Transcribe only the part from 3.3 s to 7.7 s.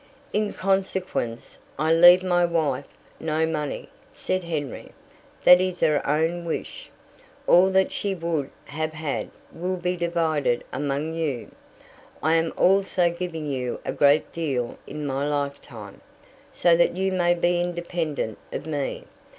money," said Henry. "That is her own wish. All